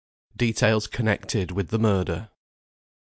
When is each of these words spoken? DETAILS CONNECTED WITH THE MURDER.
DETAILS 0.35 0.87
CONNECTED 0.87 1.51
WITH 1.51 1.67
THE 1.69 1.77
MURDER. 1.77 2.31